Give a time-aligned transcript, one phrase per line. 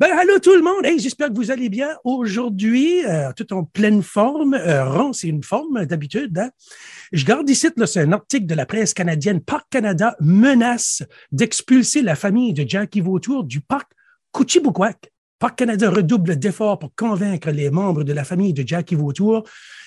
[0.00, 0.84] Ben, allô tout le monde.
[0.84, 4.54] Hey, j'espère que vous allez bien aujourd'hui, euh, tout en pleine forme.
[4.54, 6.36] Euh, c'est une forme d'habitude.
[6.36, 6.50] Hein?
[7.12, 9.40] Je garde ici, c'est un article de la presse canadienne.
[9.40, 13.92] Parc Canada menace d'expulser la famille de Jackie Vautour du parc
[14.32, 15.12] Couchibukwak.
[15.38, 19.44] Parc Canada redouble d'efforts pour convaincre les membres de la famille de Jackie Vautour,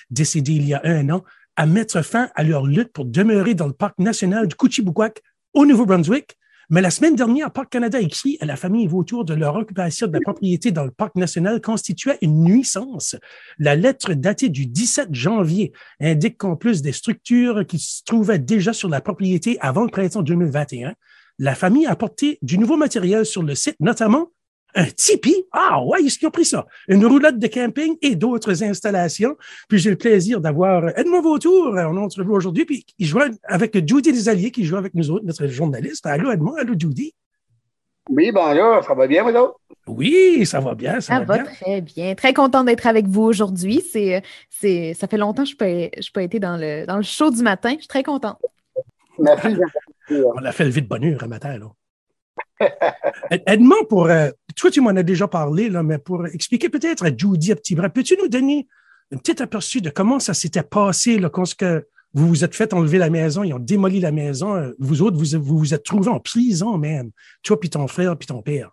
[0.08, 1.22] décédé il y a un an,
[1.56, 5.20] à mettre fin à leur lutte pour demeurer dans le parc national du Couchibukwak
[5.52, 6.38] au Nouveau-Brunswick
[6.70, 10.12] mais la semaine dernière, Parc Canada écrit à la famille Vautour de leur occupation de
[10.12, 13.16] la propriété dans le parc national constituait une nuisance.
[13.58, 18.72] La lettre datée du 17 janvier indique qu'en plus des structures qui se trouvaient déjà
[18.72, 20.94] sur la propriété avant le printemps 2021,
[21.38, 24.30] la famille a apporté du nouveau matériel sur le site, notamment
[24.74, 25.34] un tipi.
[25.52, 26.66] Ah ouais, est-ce qu'ils ont pris ça?
[26.88, 29.36] Une roulotte de camping et d'autres installations.
[29.68, 32.64] Puis j'ai le plaisir d'avoir Edmond Vautour en entrevue aujourd'hui.
[32.64, 36.06] Puis il joue avec Judy Desalliés qui joue avec nous autres, notre journaliste.
[36.06, 37.14] Allô Edmond, allô Judy?
[38.10, 39.60] Oui, bonjour, ça va bien, vous autres?
[39.86, 42.14] Oui, ça va bien, ça, va, très bien.
[42.14, 43.82] Très contente d'être avec vous aujourd'hui.
[43.90, 47.30] C'est, c'est, ça fait longtemps que je n'ai pas, été dans le, dans le show
[47.30, 47.72] du matin.
[47.72, 48.38] Je suis très contente.
[49.18, 49.56] Merci.
[50.10, 51.66] On a fait le vide bonheur un matin, là.
[53.46, 57.16] Edmond, pour, euh, toi, tu m'en as déjà parlé, là, mais pour expliquer peut-être à
[57.16, 58.66] Judy, à petit bras, peux-tu nous donner
[59.12, 61.44] un petit aperçu de comment ça s'était passé là, quand
[62.14, 65.16] vous vous êtes fait enlever la maison, ils ont démoli la maison, euh, vous autres,
[65.16, 67.10] vous vous, vous êtes trouvés en prison même,
[67.42, 68.70] toi, puis ton frère, puis ton père?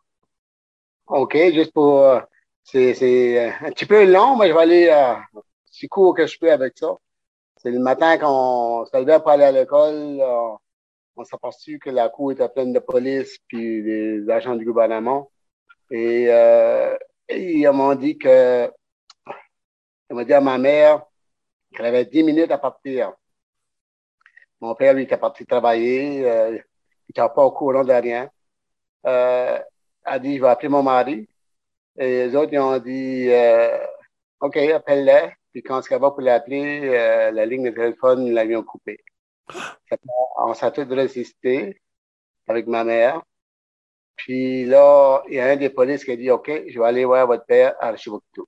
[1.07, 1.99] OK, juste pour.
[1.99, 2.19] Euh,
[2.63, 5.15] c'est un petit peu long, mais je vais aller
[5.69, 6.95] si court que je peux avec ça.
[7.61, 10.19] C'est le matin qu'on se levait pour aller à l'école
[11.23, 15.31] s'est aperçu que la cour était pleine de police puis des agents du gouvernement?
[15.91, 16.95] Et, euh,
[17.29, 18.71] ils m'ont dit que,
[20.09, 21.03] ils m'ont dit à ma mère
[21.73, 23.13] qu'elle avait 10 minutes à partir.
[24.61, 26.25] Mon père, lui, était parti travailler.
[26.25, 28.29] Euh, il n'était pas au courant de rien.
[29.05, 29.59] Euh,
[30.03, 31.27] a dit, je vais appeler mon mari.
[31.97, 33.77] Et les autres, ils ont dit, euh,
[34.41, 35.31] OK, appelle-le.
[35.51, 38.99] Puis quand elle va pour l'appeler, euh, la ligne de téléphone, ils l'avaient coupée.
[40.37, 41.81] On s'est tous résisté
[42.47, 43.21] avec ma mère.
[44.15, 47.05] Puis là, il y a un des polices qui a dit, OK, je vais aller
[47.05, 48.47] voir votre père à Archibouctou.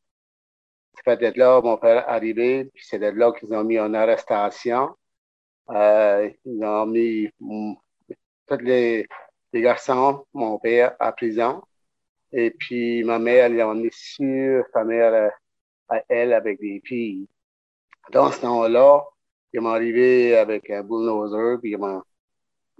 [0.95, 3.93] C'est peut-être là mon père est arrivé, puis c'est de là qu'ils ont mis en
[3.93, 4.95] arrestation.
[5.69, 7.73] Euh, ils ont mis mm,
[8.47, 9.07] tous les,
[9.53, 11.61] garçons, mon père, à prison.
[12.31, 15.29] Et puis ma mère, ils ont mis sur sa mère euh,
[15.89, 17.27] à elle avec des filles.
[18.11, 19.05] Dans ce temps-là,
[19.53, 22.01] ils m'ont arrivé avec un bulldozer, puis ils m'ont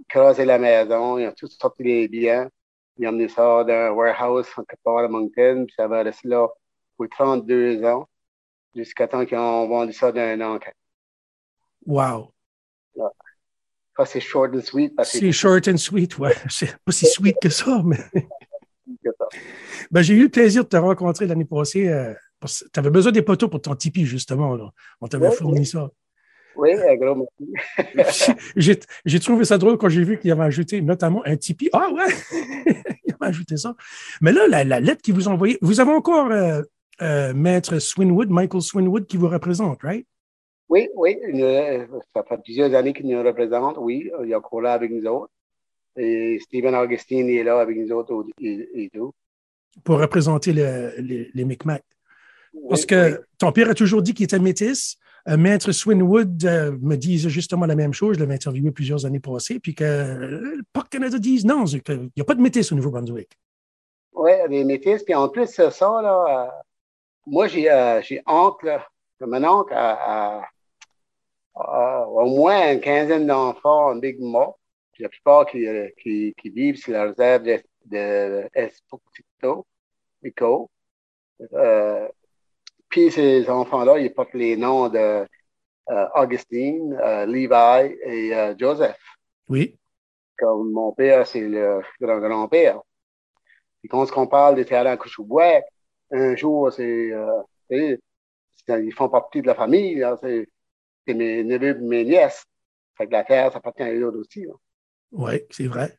[0.08, 2.48] crasé la maison, ils ont tout sorti les biens.
[2.98, 6.02] Ils ont amené ça dans un warehouse en quelque part à Moncton, puis ça va
[6.02, 6.48] rester là
[6.96, 8.08] pour 32 ans,
[8.74, 10.58] jusqu'à temps qu'ils ont vendu ça d'un an.
[11.86, 12.32] Wow.
[13.96, 14.92] Ça, c'est short and sweet.
[15.02, 16.34] C'est short and sweet, ouais.
[16.48, 17.98] C'est pas si sweet que ça, mais.
[19.90, 21.88] ben, j'ai eu le plaisir de te rencontrer l'année passée.
[21.88, 22.14] Euh,
[22.46, 24.54] tu avais besoin des poteaux pour ton Tipeee, justement.
[24.54, 24.70] Là.
[25.00, 25.90] On t'avait fourni ça.
[26.58, 27.28] Oui, un gros
[27.94, 28.32] merci.
[29.04, 31.70] j'ai trouvé ça drôle quand j'ai vu qu'il avait ajouté notamment un Tipeee.
[31.72, 32.12] Ah ouais,
[33.06, 33.76] il avait ajouté ça.
[34.20, 36.62] Mais là, la, lettre qu'il vous a envoyée, vous avez encore euh,
[37.00, 40.04] euh, Maître Swinwood, Michael Swinwood, qui vous représente, right?
[40.68, 41.16] Oui, oui.
[42.12, 44.10] ça fait plusieurs années qu'il nous représente, oui.
[44.24, 45.32] Il est encore là avec nous autres.
[45.96, 49.12] Et Stephen Augustine est là avec nous autres et, tout.
[49.84, 51.84] Pour représenter les, les Micmacs.
[52.68, 54.98] Parce que ton père a toujours dit qu'il était métis.
[55.28, 58.14] Euh, Maître Swinwood euh, me disait justement la même chose.
[58.16, 59.60] Je l'avais interviewé plusieurs années passées.
[59.60, 61.82] Puis que euh, le Parc Canada dise non, il
[62.16, 63.30] n'y a pas de métis au Nouveau-Brunswick.
[64.12, 65.02] Oui, des métis.
[65.02, 66.62] Puis en plus, ça, là,
[67.26, 68.80] moi, j'ai oncle,
[69.20, 70.42] mon oncle a,
[71.54, 74.56] au moins une quinzaine d'enfants en Big Mo.
[75.00, 75.64] La plupart qui,
[76.02, 79.64] qui, qui, vivent sur la réserve de, de Esposito,
[80.20, 80.68] Pico.
[82.88, 85.26] Puis ces enfants-là, ils portent les noms de
[85.90, 88.98] euh, Augustine, euh, Levi et euh, Joseph.
[89.48, 89.78] Oui.
[90.36, 92.80] Comme mon père, c'est le grand-grand-père.
[93.80, 95.60] Puis quand on parle des terrains à
[96.10, 97.10] un jour, c'est,
[97.70, 100.04] ils font partie de la famille.
[100.20, 102.44] C'est mes neveux et mes nièces.
[102.96, 104.46] Fait que la terre, ça appartient à eux aussi.
[105.12, 105.98] Oui, c'est vrai.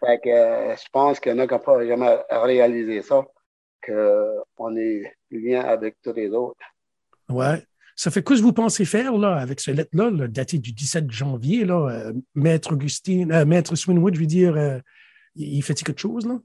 [0.00, 3.26] fait que je pense qu'il y en a qui n'ont pas jamais réalisé ça
[3.84, 6.60] qu'on est lien avec tous les autres.
[7.28, 7.62] Ouais.
[7.98, 11.64] Ça fait quoi que vous pensez faire là, avec ce lettre-là, daté du 17 janvier,
[11.64, 14.78] là, euh, Maître Augustine, euh, Maître Swinwood, je veux dire, euh,
[15.34, 16.38] il fait-il quelque chose, là?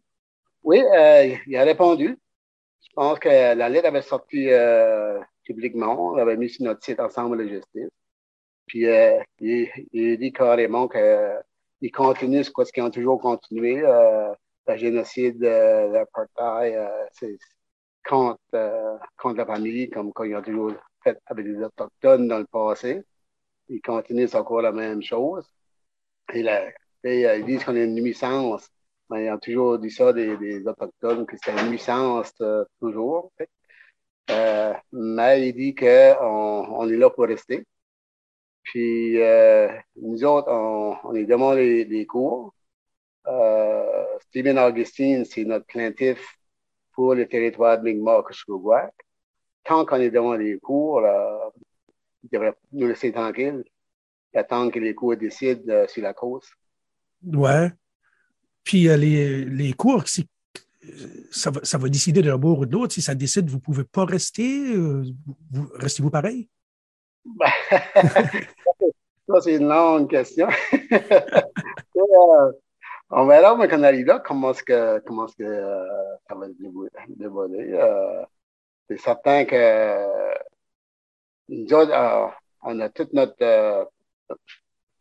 [0.63, 2.17] Oui, il a répondu.
[2.81, 4.47] Je pense que la lettre avait sorti
[5.43, 6.13] publiquement.
[6.13, 7.89] On avait mis sur notre site Ensemble de justice.
[8.65, 8.85] Puis
[9.39, 16.79] il, il, dit carrément qu'il continue ce qu'ils ont toujours continué le génocide, l'apartheid,
[17.11, 17.37] c'est
[18.07, 18.39] contre,
[19.17, 20.73] contre la famille, comme quand ils ont toujours
[21.03, 23.01] fait avec les Autochtones dans le passé.
[23.69, 25.45] Ils continuent encore la même chose.
[26.33, 26.45] Et,
[27.03, 28.69] ils disent qu'on est une nuisance.
[29.09, 32.33] Mais ils ont toujours dit ça des, Autochtones, que c'est une nuisance
[32.79, 33.31] toujours.
[34.91, 37.65] mais il dit qu'on on est là pour rester.
[38.63, 39.67] Puis euh,
[39.97, 42.53] nous autres, on, on est devant les, cours.
[43.27, 46.37] Euh, Stephen Augustine, c'est notre plaintif
[46.93, 48.25] pour le territoire de Mi'kmaq
[49.63, 51.01] Tant qu'on est devant les cours,
[52.23, 53.63] il devrait nous laisser tranquilles
[54.33, 56.49] et attendre que les cours décident euh, sur la cause.
[57.23, 57.71] Ouais.
[58.63, 60.03] Puis les, les cours,
[61.31, 62.93] ça va, ça va décider d'un bord ou de l'autre.
[62.93, 64.73] Si ça décide, vous ne pouvez pas rester.
[65.75, 66.49] Restez-vous pareil?
[67.25, 67.51] Ben,
[69.27, 70.47] ça, c'est une longue question.
[73.13, 76.53] Euh, on verra quand on arrive là comment est-ce que, que euh, ça va se
[77.09, 77.73] dévoiler.
[77.73, 78.23] Euh,
[78.89, 79.97] c'est certain que
[81.49, 82.33] nous autres,
[82.63, 83.89] on a toute notre,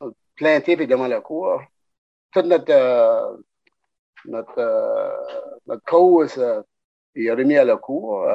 [0.00, 1.62] notre plaintif devant la cour.
[2.32, 3.38] Toute notre,
[4.26, 6.38] notre, notre cause
[7.14, 8.26] est remise à la cour.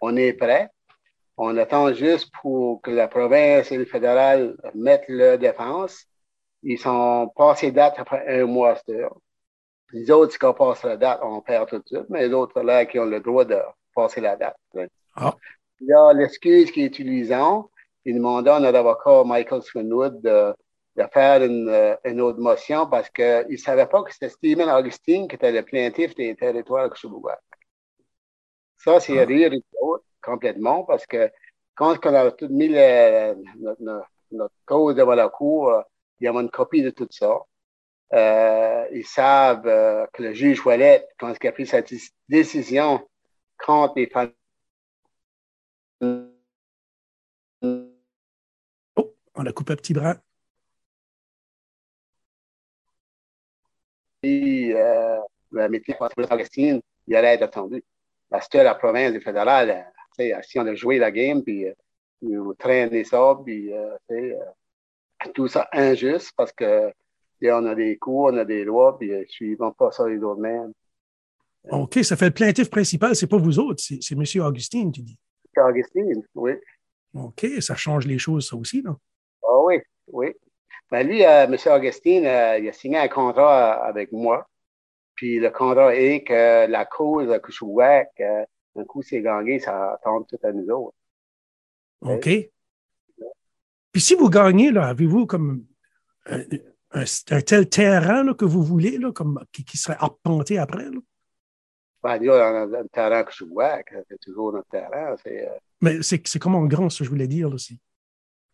[0.00, 0.70] on est prêt.
[1.36, 6.06] On attend juste pour que la province et le fédéral mettent leur défense.
[6.62, 8.76] Ils sont passés date après un mois.
[9.92, 12.84] Les autres, qui passent la date, on perd tout de suite, mais les autres là
[12.84, 13.58] qui ont le droit de
[13.94, 14.56] passer la date.
[15.14, 15.34] Ah.
[15.80, 17.34] Il y a l'excuse qu'ils utilisent.
[18.04, 20.54] Ils demandent à notre avocat Michael Swinwood de,
[21.12, 25.52] faire une, autre motion parce qu'ils ne savaient pas que c'était Stephen Augustine qui était
[25.52, 27.38] le plaintif des territoires de Chibougac.
[28.78, 29.24] Ça, c'est ah.
[29.24, 29.52] rire
[30.22, 31.30] complètement parce que
[31.74, 34.06] quand on a tout mis notre,
[34.66, 35.84] cause devant la cour,
[36.20, 37.40] il y a une copie de tout ça.
[38.14, 41.92] Euh, ils savent euh, que le juge Ouellet, quand il a pris cette
[42.28, 43.06] décision
[43.58, 44.32] contre les femmes.
[48.96, 50.16] Oh, on a coupé un petit bras.
[54.22, 55.18] Et euh,
[55.52, 57.84] le métier de Augustine, il allait être attendu.
[58.30, 59.92] Parce que la province du fédéral
[60.42, 64.34] si on a joué la game, puis euh, traîner ça, puis euh, euh,
[65.34, 66.92] tout ça injuste parce que
[67.42, 70.72] on a des cours, on a des lois, puis suivons pas ça les autres mêmes.
[71.70, 74.24] OK, ça fait le plaintif principal, c'est pas vous autres, c'est M.
[74.44, 75.18] Augustine, tu dis.
[75.56, 76.52] Augustine, oui.
[77.14, 78.96] OK, ça change les choses, ça aussi, non?
[79.42, 80.34] Ah oui, oui.
[80.90, 81.56] Ben lui, M.
[81.66, 84.46] Augustine, il a signé un contrat avec moi.
[85.14, 88.04] Puis le contrat est que la cause je vois,
[88.76, 90.96] un coup, c'est gagné, ça tombe tout à nous autres.
[92.02, 92.28] OK.
[93.92, 95.64] Puis si vous gagnez, là, avez-vous comme
[96.26, 96.44] un,
[97.42, 100.84] tel terrain que vous voulez, là, comme, qui, serait arpenté après?
[100.84, 100.98] Là?
[102.02, 105.16] Ben, il y a un, terrain que je vois, c'est toujours notre terrain.
[105.26, 105.46] Euh,
[105.80, 107.80] Mais c'est comment grand, ça, je voulais dire aussi?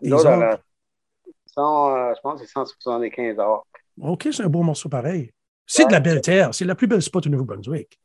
[0.01, 3.65] Là, euh, je pense que c'est 175 heures.
[4.01, 5.31] OK, c'est un beau morceau pareil.
[5.67, 6.55] C'est de la belle terre.
[6.55, 8.01] C'est la plus belle spot au Nouveau-Brunswick.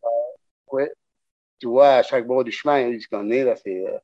[0.71, 0.83] oui
[1.59, 3.97] tu vois, à chaque bord du chemin, ce qu'on est, là, c'est, euh,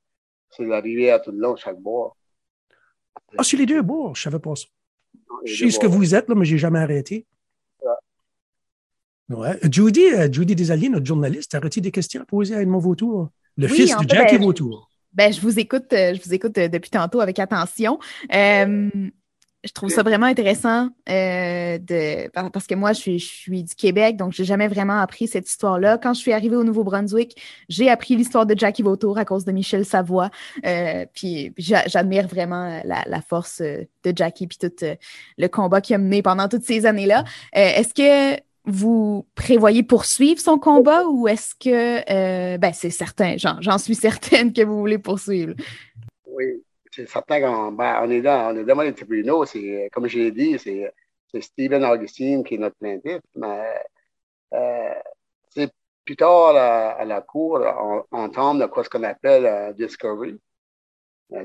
[0.52, 2.16] c'est la rivière tout le long, chaque bord.
[3.38, 4.66] Ah, c'est les deux bords, je savais pas ça.
[5.46, 7.26] je sais ce que vous êtes, là, mais j'ai jamais arrêté.
[9.30, 9.58] Ouais.
[9.72, 13.30] Judy, euh, Judy Desalliers, notre journaliste, a-t-il des questions à poser à Edmond Vautour?
[13.58, 14.90] Le fils de Jackie ben, Vautour.
[15.14, 18.00] Ben, je vous écoute, euh, je vous écoute depuis tantôt avec attention.
[18.34, 18.90] Euh,
[19.66, 23.74] je trouve ça vraiment intéressant euh, de, parce que moi, je suis, je suis du
[23.76, 25.98] Québec, donc je n'ai jamais vraiment appris cette histoire-là.
[25.98, 27.36] Quand je suis arrivée au Nouveau-Brunswick,
[27.68, 30.30] j'ai appris l'histoire de Jackie Vautour à cause de Michel Savoie.
[30.66, 34.86] Euh, puis j'admire vraiment la, force euh, de Jackie puis tout
[35.38, 37.24] le combat qu'il a mené pendant toutes ces années-là.
[37.54, 43.96] est-ce que vous prévoyez poursuivre son combat ou est-ce que, ben c'est certain, j'en suis
[43.96, 45.54] certaine que vous voulez poursuivre?
[46.28, 46.65] Oui,
[46.96, 49.46] c'est certain qu'on ben, on est dans, on est devant les tribunaux.
[49.46, 50.94] C'est, comme je l'ai dit, c'est,
[51.42, 53.20] Stephen Augustine qui est notre plaintif.
[53.36, 53.76] Mais
[54.54, 55.68] euh,
[56.06, 60.40] plus tard à, la cour, on, on tombe ce qu'on appelle un discovery,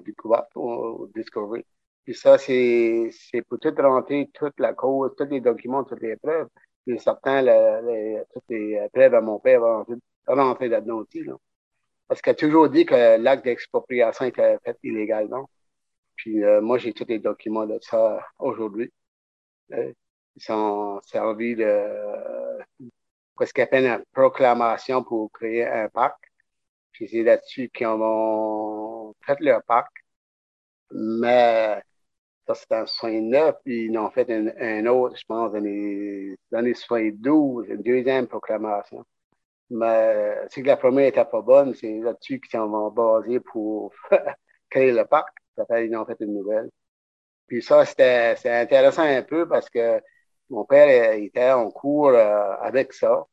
[0.05, 1.65] découverte ou discovery.
[2.05, 6.17] Puis ça, c'est, c'est pour tout rentrer, toute la cause, tous les documents, toutes les
[6.17, 6.49] preuves.
[6.87, 7.43] Puis certains,
[8.33, 9.85] toutes les preuves à mon père vont
[10.27, 11.25] rentrer là-dedans aussi.
[11.25, 11.35] Là.
[12.11, 15.49] Parce qu'elle a toujours dit que l'acte d'expropriation était fait illégalement.
[16.17, 18.93] Puis euh, moi, j'ai tous les documents de ça aujourd'hui.
[19.73, 19.93] Euh,
[20.37, 21.85] ils sont servis de
[23.41, 26.19] ce qu'on appelle une proclamation pour créer un parc.
[26.93, 29.93] Puis c'est là-dessus qu'ils ont fait leur parc.
[30.91, 31.81] Mais
[32.49, 36.75] Ça, c'était en 69, puis ils ont fait un, autre, je pense, dans les années
[36.75, 39.05] 72, une deuxième proclamation.
[39.71, 43.93] Mais c'est que la première n'était pas bonne, c'est là-dessus qu'ils sont basés pour
[44.71, 45.29] créer le parc.
[45.57, 46.71] Ça fait, ils ont fait une nouvelle.
[47.47, 50.01] Puis ça, c'était intéressant un peu parce que
[50.51, 53.25] mon père était en cours euh, avec ça.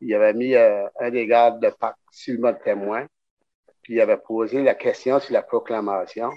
[0.00, 3.06] Il avait mis euh, un des gardes de parc sur le mode témoin.
[3.82, 6.30] Puis il avait posé la question sur la proclamation.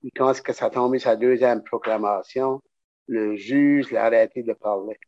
[0.00, 2.60] Puis quand que ça a tombé sa deuxième proclamation,
[3.06, 4.98] le juge l'a arrêté de parler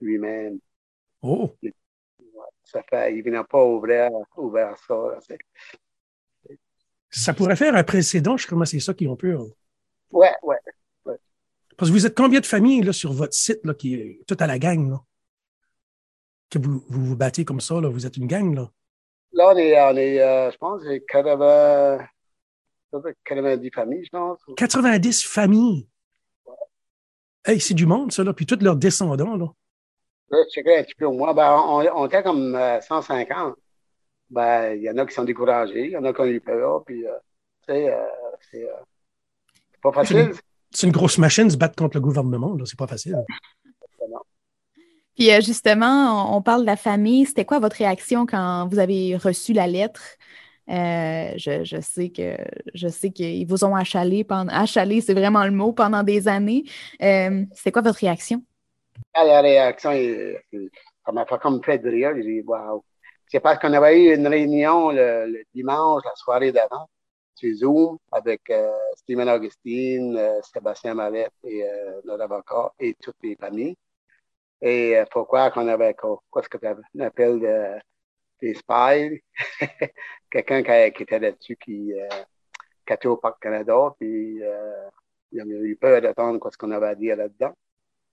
[0.00, 0.58] lui-même.
[1.22, 1.54] Oh!
[2.64, 5.18] Ça fait, il venait pas ouvrir, ouvrir ça.
[7.10, 9.34] ça pourrait faire un précédent, je crois que c'est ça qu'ils ont pu.
[9.34, 9.46] Hein.
[10.10, 10.56] Ouais, ouais,
[11.76, 14.36] Parce que vous êtes combien de familles là, sur votre site là, qui est tout
[14.38, 14.90] à la gang?
[14.90, 15.00] Là?
[16.50, 18.70] Que vous, vous, vous battez comme ça, là, vous êtes une gang, là?
[19.32, 22.06] Là, on est, on est euh, je pense, 80,
[23.24, 24.38] 90 familles, je pense.
[24.56, 25.88] 90 familles?
[27.44, 29.46] Hey, c'est du monde, ça, là, puis tous leurs descendants, là.
[30.32, 31.34] Je sais un petit peu moins.
[31.34, 33.30] Ben, on, on était comme 150.
[33.30, 33.52] Euh,
[34.30, 36.40] ben, il y en a qui sont découragés, il y en a qui ont eu
[36.40, 37.12] peur, puis, euh,
[37.66, 38.00] tu sais, euh,
[38.50, 38.66] c'est
[39.82, 40.32] pas facile.
[40.70, 43.22] C'est une, grosse machine se battre contre le gouvernement, là, c'est pas facile.
[45.14, 47.26] Puis justement, on, parle de la famille.
[47.26, 50.00] C'était quoi votre réaction quand vous avez reçu la lettre?
[50.66, 52.38] je, je, sais que
[52.72, 56.64] je sais qu'ils vous ont achalé pendant achalé, c'est vraiment le mot pendant des années.
[56.98, 58.42] C'était quoi votre réaction?
[59.14, 59.90] La réaction,
[61.04, 62.12] ça m'a fait comme fait de rire.
[62.16, 62.84] J'ai dit, waouh.
[63.26, 66.86] C'est parce qu'on avait eu une réunion le, dimanche, la soirée d'avant,
[67.34, 68.70] sur Zoom, avec euh,
[69.34, 73.76] Augustine, euh, Sébastien Mallette et euh, notre avocat et toutes les familles.
[74.60, 77.82] Et pourquoi qu'on avait, quoi, ce qu'on appelle
[78.40, 79.22] des spies,
[80.30, 81.92] quelqu'un qui, qui, était là-dessus, qui,
[82.86, 84.40] qui était au Parc Canada, puis
[85.32, 87.54] il a eu peur d'attendre ce qu'on avait à dire là-dedans.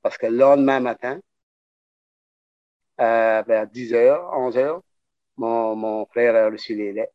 [0.02, 1.20] Parce que le lendemain matin,
[3.00, 4.82] euh, vers 10 h 11 h
[5.38, 7.14] mon, mon, frère a reçu les lettres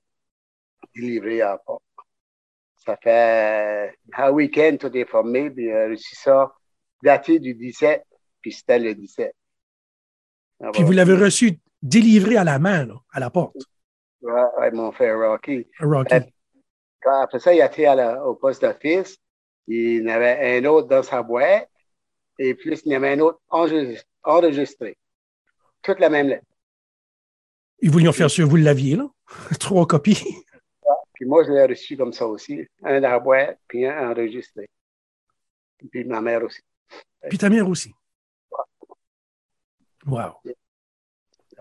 [0.95, 1.81] délivrées à Pâques.
[2.76, 6.55] Ça fait un week-end, tout est formé, puis il a reçu ça
[7.03, 8.03] daté du 17,
[8.41, 9.35] puis c'était le 17.
[10.73, 13.57] puis vous l'avez reçu délivré à la main, là, à la porte.
[14.23, 15.67] Oui, ouais, mon frère Rocky.
[15.81, 16.14] Rocky.
[16.14, 16.21] Euh,
[17.23, 17.87] après ça, il a été
[18.25, 19.19] au poste d'office.
[19.67, 21.69] Il y en avait un autre dans sa boîte
[22.38, 24.97] et plus il y avait un autre enregistré.
[25.83, 26.47] Toute la même lettre.
[27.81, 29.09] Ils voulaient faire sûr vous l'aviez, là?
[29.61, 30.23] Trois copies.
[31.14, 32.67] Puis moi, je l'ai reçu comme ça aussi.
[32.83, 34.69] Un dans la boîte, puis un enregistré.
[35.91, 36.61] Puis ma mère aussi.
[37.29, 37.93] Puis ta mère aussi.
[40.07, 40.35] Wow.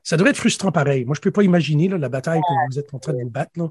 [0.03, 1.05] Ça devrait être frustrant pareil.
[1.05, 3.51] Moi, je ne peux pas imaginer la bataille que vous êtes en train de battre.
[3.55, 3.69] Là.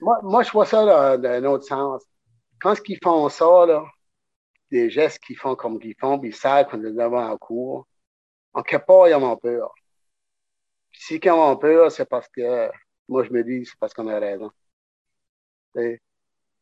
[0.00, 2.02] Moi, moi, je vois ça d'un autre sens.
[2.60, 3.84] Quand ils font ça, là,
[4.70, 7.86] des gestes qu'ils font comme qu'ils font, puis ils savent qu'on est devant en cours.
[8.52, 9.74] En quelque part, ils ont peur.
[10.92, 12.70] si ils ont peur, c'est parce que,
[13.08, 14.50] moi, je me dis, c'est parce qu'on a raison.
[15.74, 16.00] C'est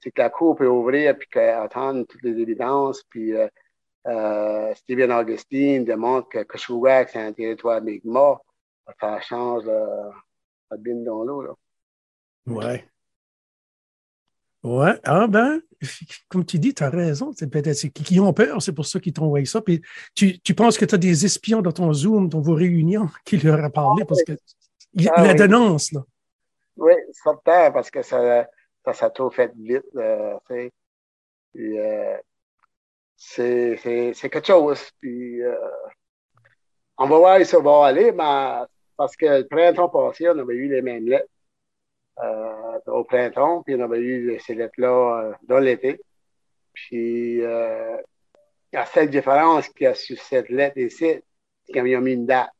[0.02, 3.48] que la cour peut ouvrir, puis attendre toutes les évidences, puis euh,
[4.06, 8.38] euh, Stephen Augustine démontre que Kashouak, c'est un territoire Mi'kmaq,
[9.00, 11.56] ça change la bine dans l'eau.
[12.46, 12.84] Ouais.
[14.62, 15.60] Ouais, ah ben,
[16.28, 17.32] comme tu dis, tu as raison.
[17.36, 19.60] C'est peut-être qui ont peur, c'est pour ça qu'ils t'ont envoyé ça.
[19.60, 19.82] Puis
[20.14, 23.38] tu, tu penses que tu as des espions dans ton Zoom, dans vos réunions, qui
[23.38, 24.04] leur a parlé?
[24.04, 24.32] Parce que
[24.94, 26.02] il, ah, la dénonce, là.
[26.76, 28.48] Oui, certain, parce que ça,
[28.84, 29.84] ça s'est trop fait vite.
[29.96, 30.38] Euh,
[31.56, 32.16] euh,
[33.16, 34.90] c'est quelque chose.
[35.00, 35.54] Puis, euh,
[36.98, 38.66] on va voir où ça va aller, mais
[38.96, 41.28] parce que le printemps passé, on avait eu les mêmes lettres
[42.86, 46.00] au printemps, puis on avait eu ces lettres-là euh, dans l'été.
[46.72, 47.96] Puis, euh,
[48.72, 51.22] la seule différence qu'il y a sur cette lettre ici,
[51.64, 52.50] c'est qu'ils ont mis une date.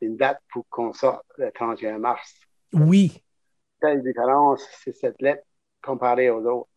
[0.00, 2.34] Une date pour qu'on sorte le 31 mars.
[2.72, 3.22] Oui.
[3.80, 5.44] La seule différence, c'est cette lettre
[5.82, 6.68] comparée aux autres.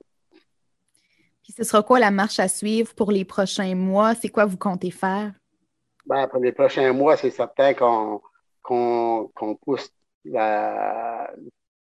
[1.44, 4.16] Puis ce sera quoi la marche à suivre pour les prochains mois?
[4.16, 5.34] C'est quoi vous comptez faire?
[6.06, 8.22] Ben, pour les prochains mois, c'est certain qu'on
[8.62, 9.92] qu'on pousse
[10.24, 11.32] la,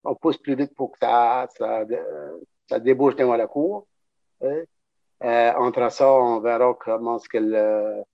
[0.05, 1.49] on pousse plus vite pour que ça,
[2.69, 3.87] ça, débouche devant la cour.
[4.43, 4.65] Euh,
[5.21, 8.05] entre ça, on verra comment ce que le,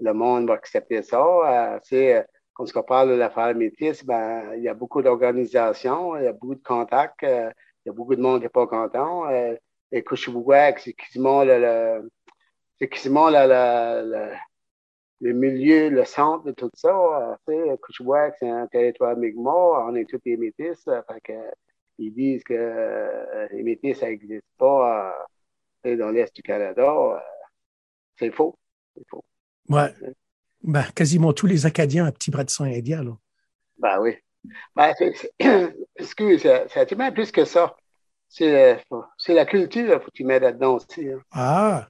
[0.00, 1.78] le monde va accepter ça.
[1.92, 2.22] Euh,
[2.54, 6.32] quand on parle de l'affaire métis, ben, il y a beaucoup d'organisations, il y a
[6.32, 7.50] beaucoup de contacts, euh,
[7.84, 9.28] il y a beaucoup de monde qui n'est pas content.
[9.28, 9.54] Euh,
[9.92, 12.10] et Kushibouak, c'est quasiment le, le
[12.78, 14.32] c'est quasiment le, le,
[15.20, 16.88] le milieu, le centre de tout ça.
[16.88, 20.86] Euh, tu sais, c'est un territoire Mi'kmaq, on est tous les métis.
[20.88, 21.32] Euh, fait que,
[21.98, 25.26] ils disent que euh, les métis, ça n'existe pas.
[25.84, 27.18] dans l'Est du Canada, euh,
[28.18, 28.58] c'est faux.
[28.94, 29.24] C'est faux.
[29.68, 29.92] Ouais.
[30.62, 33.16] Ben, quasiment tous les Acadiens à petit bras de sang indien, là.
[33.78, 34.16] Ben oui.
[34.74, 34.92] Ben,
[35.96, 37.76] excuse, c'est même plus que ça.
[38.28, 38.78] C'est
[39.28, 41.08] la culture, faut que tu mets là-dedans aussi.
[41.08, 41.20] Hein.
[41.30, 41.88] Ah!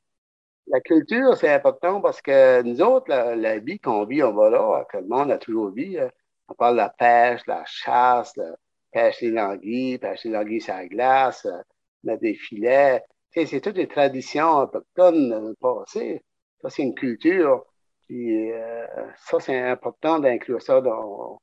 [0.69, 4.85] La culture, c'est important parce que nous autres, la, vie qu'on vit, on va là,
[4.91, 5.99] que le monde a toujours vu.
[5.99, 6.11] Hein.
[6.49, 8.57] On parle de la pêche, la chasse, la
[8.93, 11.61] pêche des languilles, pêche des languilles sur la glace, euh,
[12.05, 13.03] mettre des filets.
[13.33, 16.23] c'est toutes des traditions autochtones passées.
[16.63, 17.65] Ça, c'est une culture.
[18.07, 18.87] Puis, euh,
[19.19, 21.39] ça, c'est important d'inclure ça dans.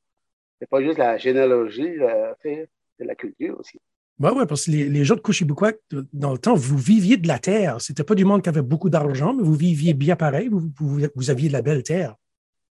[0.60, 3.80] C'est pas juste la généalogie, euh, c'est la culture aussi.
[4.20, 5.76] Oui, oui, parce que les, gens de Couchibukwak,
[6.12, 7.80] dans le temps, vous viviez de la terre.
[7.80, 10.48] C'était pas du monde qui avait beaucoup d'argent, mais vous viviez bien pareil.
[10.48, 12.14] Vous, vous, aviez de la belle terre.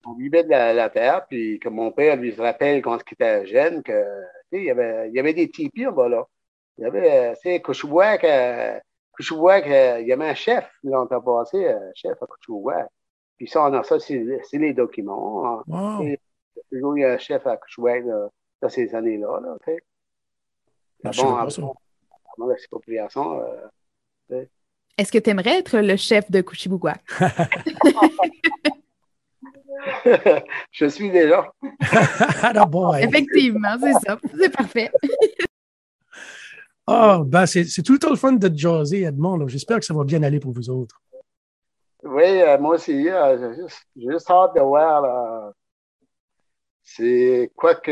[0.04, 3.46] On vivait de la, terre, puis comme mon père lui se rappelle quand il était
[3.46, 4.04] jeune, que
[4.52, 6.26] il y avait, il y avait des tipis là là.
[6.78, 8.80] Il y avait, tu sais, euh,
[9.30, 12.88] euh, il y avait un chef longtemps passé, un euh, chef à Couchibukwak.
[13.36, 15.62] Puis ça, on a ça, c'est les documents.
[15.66, 16.02] Wow.
[16.02, 18.04] Il y a toujours un chef à Couchibukwak
[18.62, 19.40] dans ces années-là.
[19.42, 19.70] Là, ah
[21.02, 21.74] bon, avant,
[22.48, 23.42] l'expropriation.
[24.30, 24.44] Euh,
[24.96, 26.94] Est-ce que tu aimerais être le chef de Kuchibugwa?
[30.70, 31.52] Je suis déjà.
[33.00, 34.18] Effectivement, c'est ça.
[34.38, 34.90] C'est parfait.
[36.86, 39.46] oh, ben c'est tout le temps le fun de jaser, Edmond.
[39.48, 41.00] J'espère que ça va bien aller pour vous autres.
[42.02, 43.08] Oui, euh, moi aussi.
[43.08, 45.52] Euh, j'ai juste, juste, hâte de voir.
[46.82, 47.90] c'est quoi que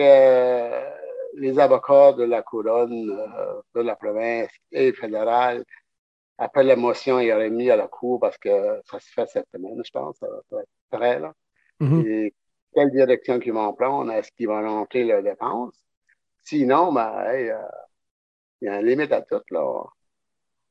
[1.39, 5.65] les avocats de la couronne, euh, de la province et fédérale,
[6.37, 9.81] après l'émotion, ils auraient mis à la cour parce que ça se fait cette semaine,
[9.85, 11.33] je pense, ça va être prêt, là.
[11.81, 12.07] Mm-hmm.
[12.07, 12.35] Et
[12.75, 14.13] quelle direction qu'ils vont prendre?
[14.13, 15.75] Est-ce qu'ils vont rentrer leurs dépenses?
[16.45, 17.55] Sinon, ben, euh,
[18.61, 19.85] il y a une limite à tout, là.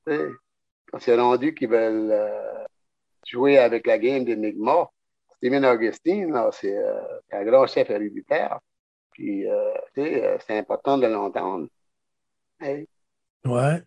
[0.05, 2.65] quand c'est rendu qu'ils veulent euh,
[3.25, 4.89] jouer avec la game d'Enigma,
[5.37, 6.77] Stephen Augustine, c'est
[7.31, 8.59] un grand chef héréditaire.
[9.17, 11.67] Puis, euh, euh, c'est important de l'entendre.
[12.61, 13.83] Ouais.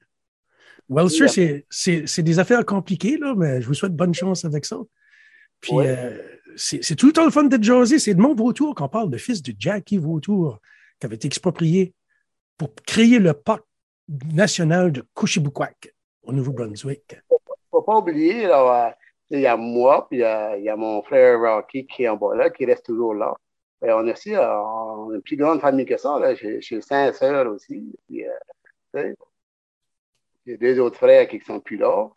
[0.89, 1.28] Well, sûr,
[1.71, 4.78] c'est des affaires compliquées, là, mais je vous souhaite bonne chance avec ça.
[5.61, 6.19] Puis, euh,
[6.57, 8.00] c'est tout le temps le fun d'être jasé.
[8.00, 10.59] C'est de mon Vautour qu'on parle, le fils de Jackie Vautour,
[10.99, 11.95] qui avait été exproprié
[12.59, 13.63] pour créer le parc
[14.35, 17.19] national de Couchibukwak, au Nouveau-Brunswick.
[17.31, 18.97] Il ne faut pas oublier, là,
[19.31, 22.02] il y a moi, puis il y a, il y a mon frère Rocky qui
[22.02, 23.33] est en bas là, qui reste toujours là.
[23.87, 24.35] Et on aussi
[25.15, 26.35] une plus grande famille que ça.
[26.35, 27.97] J'ai cinq sœurs aussi.
[28.07, 29.15] Puis, euh,
[30.47, 32.09] j'ai deux autres frères qui ne sont plus là.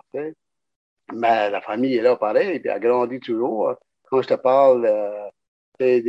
[1.14, 3.76] Mais la famille est là pareil, puis elle grandit toujours.
[4.10, 5.30] Quand je te parle euh,
[5.80, 6.02] des,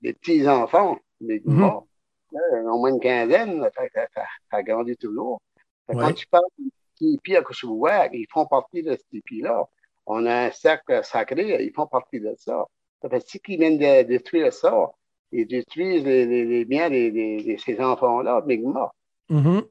[0.00, 2.70] des petits-enfants, des mm -hmm.
[2.72, 3.68] au moins une quinzaine,
[4.50, 5.40] ça, grandit toujours.
[5.88, 9.66] Quand tu parles des tipis à Couchououac, ils font partie de ce tipi-là.
[10.06, 12.66] On a un cercle sacré, ils font partie de ça.
[13.00, 14.74] Ça fait si qu'ils viennent de détruire ça,
[15.32, 18.90] ils détruisent les, les, biens de, ces enfants-là, Mi'kmaq.
[19.30, 19.64] Mm-hmm.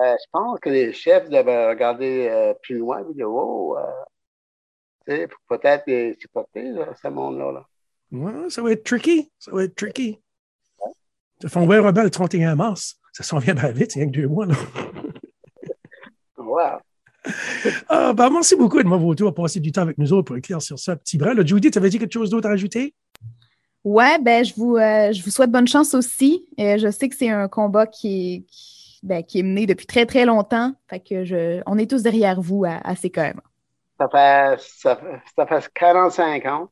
[0.00, 3.76] Euh, je pense que les chefs devaient regarder euh, plus loin et dire Oh,
[5.06, 7.64] euh, peut-être les supporter, ce monde-là.
[8.10, 9.30] Ouais, ça va être tricky.
[9.38, 10.20] Ça va être tricky.
[10.80, 10.92] Ouais.
[11.42, 12.96] Ça fait un rebelle le 31 mars.
[13.12, 14.46] Ça s'en vient bien vite, il y a que deux mois.
[14.46, 14.54] Là.
[16.38, 16.78] wow.
[17.88, 20.60] Ah, ben, merci beaucoup, Edmond Vautour, à passer du temps avec nous autres pour écrire
[20.60, 20.94] sur ça.
[20.94, 21.32] Petit bras.
[21.42, 22.94] Judy, tu avais dit quelque chose d'autre à ajouter?
[23.84, 26.48] Ouais, ben, je vous, euh, je vous souhaite bonne chance aussi.
[26.58, 28.44] Euh, je sais que c'est un combat qui est,
[29.02, 30.72] ben, qui, est mené depuis très, très longtemps.
[30.88, 33.40] Fait que je, on est tous derrière vous à, à CKM.
[33.98, 36.70] Ça fait, ça, fait, ça fait 45 ans.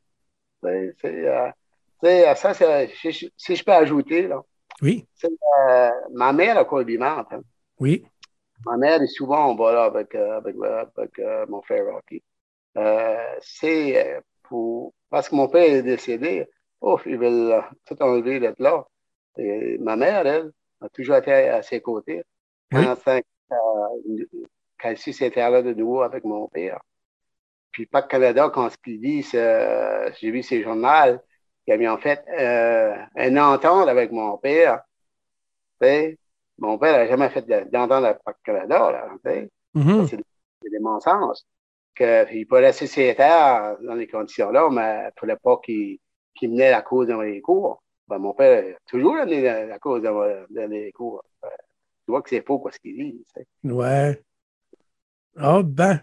[0.63, 4.41] C'est, euh, ça, si, si, je peux ajouter, là.
[4.81, 5.07] Oui.
[6.13, 6.83] ma mère a quoi.
[6.83, 7.43] Hein.
[7.79, 8.05] Oui.
[8.65, 12.23] Ma mère est souvent en bas avec, euh, avec, euh, avec euh, mon frère Rocky.
[13.41, 16.49] c'est pour parce que mon père est décédé.
[16.83, 18.85] Oh, ils veulent tout enlever d'être là.
[19.39, 22.23] Et ma mère, elle, a toujours été à ses côtés.
[22.73, 22.85] Oui.
[23.49, 26.81] Quand elle s'est là de nouveau avec mon père.
[27.71, 31.19] Puis pas Canada, quand ce dit, j'ai vu ses journaux,
[31.67, 34.83] il a mis en fait euh, une entente avec mon père.
[36.59, 38.91] Mon père n'a jamais fait d'entendre le Parc Canada.
[38.91, 39.09] Là,
[39.75, 40.09] mm-hmm.
[40.09, 41.39] C'est des mensonges.
[41.99, 45.99] Il peut laisser ses terres dans les conditions-là, mais il ne fallait pas qu'il
[46.35, 47.83] qu menait la cause dans les cours.
[48.09, 50.23] Ben, mon père a toujours mené la, cause dans,
[50.69, 51.25] les cours.
[51.43, 51.49] tu
[52.09, 53.25] vois que c'est faux ce qu'il dit.
[53.65, 54.21] Ouais.
[55.37, 56.03] Ah ben,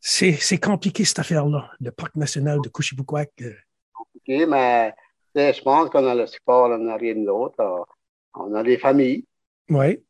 [0.00, 3.32] c'est compliqué cette affaire-là, le parc national de Couchibukwak.
[3.38, 3.54] C'est euh.
[3.94, 4.94] compliqué, mais
[5.34, 7.86] je pense qu'on a le support, on n'a rien d'autre.
[8.34, 9.24] On a des familles.
[9.70, 10.04] Oui.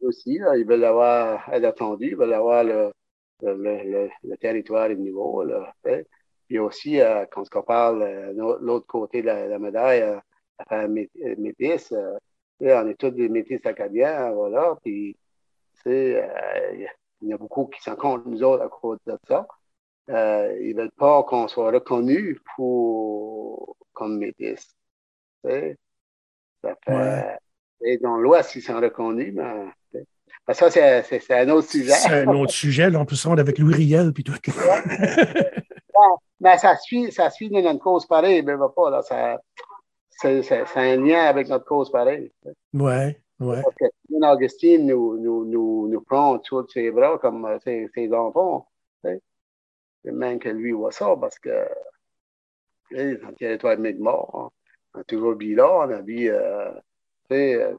[0.00, 2.92] Aussi, ils veulent avoir, être attendus, ils veulent avoir le,
[3.42, 5.42] le, le, territoire est nouveau.
[5.42, 5.74] Là,
[6.52, 10.02] Puis aussi, euh, quand on parle euh, de l'autre côté de la, médaille,
[10.70, 10.86] euh,
[11.38, 11.94] métis,
[12.60, 14.76] on est tous des métis acadiens, voilà.
[14.84, 15.16] Puis,
[15.86, 16.20] il
[17.22, 19.48] y a beaucoup qui sont contre nous autres à cause de ça.
[20.08, 24.76] ils ne veulent pas qu'on soit reconnu pour, comme métis.
[25.42, 27.38] Ça fait,
[27.82, 31.92] Et dans l'Ouest, ils sont reconnus, mais ça, c'est un autre sujet.
[31.92, 34.34] C'est un autre sujet, là, en plus, avec Louis Riel puis tout.
[36.40, 39.38] mais ça suit, ça suit de notre cause pareille, mais pas, là, ça,
[40.10, 42.32] c'est un lien avec notre cause pareille.
[42.72, 43.56] Oui, oui.
[43.62, 48.12] Parce que Augustine nous, nous, nous, nous prend tous ses bras comme euh, ses, ses
[48.12, 48.68] enfants.
[49.02, 51.50] C'est même que lui voit ça parce que
[52.92, 54.52] dans le territoire mort,
[54.94, 56.72] on a toujours vu là, on a vu, euh,
[57.30, 57.76] euh,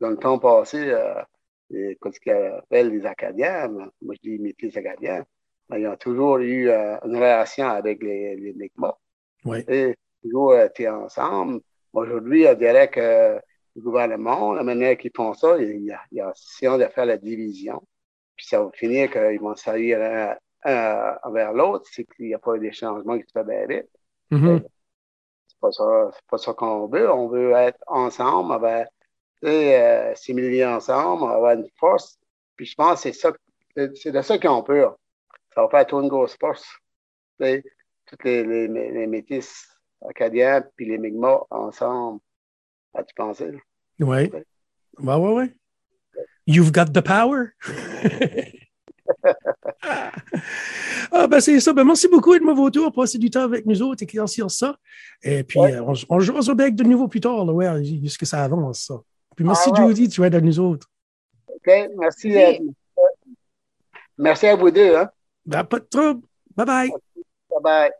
[0.00, 1.22] dans le temps passé, euh,
[1.70, 5.24] ce qu'on appelle les Acadiens, moi je dis métis acadiens,
[5.72, 8.94] ils ont toujours eu euh, une relation avec les, les Mi'kmaq.
[9.44, 9.64] Oui.
[9.68, 11.60] Et toujours été ensemble.
[11.92, 13.40] Aujourd'hui, on dirait que
[13.76, 17.06] le gouvernement, la manière qu'ils font ça, il y a, il y a de faire
[17.06, 17.82] la division.
[18.36, 22.38] Puis ça va finir qu'ils vont salir un, un envers l'autre, c'est qu'il n'y a
[22.38, 23.88] pas eu des changements qui se font bien vite.
[24.30, 24.62] Mm-hmm.
[25.46, 27.10] C'est pas ça, pas ça qu'on veut.
[27.10, 28.88] On veut être ensemble avec
[29.44, 32.18] euh, s'immuniser ensemble, avoir une force.
[32.56, 33.32] Puis je pense que c'est ça,
[33.94, 34.86] c'est de ça qu'on peut.
[35.54, 36.66] Ça va faire tout une grosse force.
[37.38, 37.62] T'sais,
[38.06, 39.66] toutes les, les, les, métis
[40.08, 42.20] acadiens puis les Mi'kmaq ensemble.
[42.94, 43.52] As-tu pensé?
[44.00, 44.30] Oui.
[44.30, 44.44] Oui,
[44.98, 45.52] oui, oui.
[46.46, 47.54] You've got the power.
[51.12, 51.72] ah, ben c'est ça.
[51.72, 54.76] Ben, merci beaucoup, Edmond Vautour, pour passer du temps avec nous autres, sur ça.
[55.22, 55.74] Et puis, ouais.
[55.74, 58.86] euh, on, on jouera sur avec de nouveau plus tard, là, ouais, jusqu'à ça avance,
[58.86, 59.00] ça.
[59.34, 59.94] Puis merci, ah, ouais.
[59.94, 60.88] Judy, tu es de nous autres.
[61.48, 62.28] OK, merci.
[62.28, 62.74] Oui.
[62.98, 63.02] Euh,
[64.18, 64.94] merci à vous deux.
[64.94, 65.10] Hein?
[65.46, 66.26] Ben, pas de trouble.
[66.56, 66.90] Bye bye.
[67.50, 67.90] Bye bye.